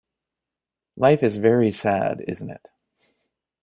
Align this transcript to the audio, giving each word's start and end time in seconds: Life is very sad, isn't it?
Life 0.97 1.21
is 1.21 1.35
very 1.35 1.71
sad, 1.71 2.23
isn't 2.27 2.49
it? 2.49 2.69